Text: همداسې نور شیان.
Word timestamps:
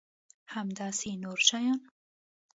همداسې 0.53 1.09
نور 1.23 1.39
شیان. 1.47 1.79